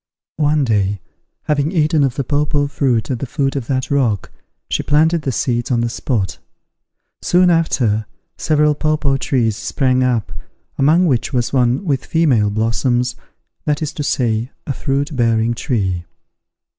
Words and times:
One 0.39 0.63
day, 0.63 0.99
having 1.43 1.71
eaten 1.71 2.03
of 2.03 2.15
the 2.15 2.23
papaw 2.23 2.65
fruit 2.69 3.11
at 3.11 3.19
the 3.19 3.27
foot 3.27 3.55
of 3.55 3.67
that 3.67 3.91
rock, 3.91 4.31
she 4.67 4.81
planted 4.81 5.21
the 5.21 5.31
seeds 5.31 5.69
on 5.69 5.81
the 5.81 5.89
spot. 5.89 6.39
Soon 7.21 7.51
after, 7.51 8.07
several 8.35 8.73
papaw 8.73 9.17
trees 9.17 9.55
sprang 9.55 10.03
up, 10.03 10.31
among 10.75 11.05
which 11.05 11.33
was 11.33 11.53
one 11.53 11.85
with 11.85 12.03
female 12.05 12.49
blossoms, 12.49 13.15
that 13.65 13.83
is 13.83 13.93
to 13.93 14.01
say, 14.01 14.49
a 14.65 14.73
fruit 14.73 15.15
bearing 15.15 15.53
tree. 15.53 16.05